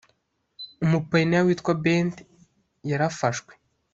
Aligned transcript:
umupayiniya 0.83 1.45
witwa 1.45 1.71
bente 1.83 2.21
yarafashwe. 2.89 3.51